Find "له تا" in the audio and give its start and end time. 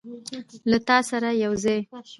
0.71-0.97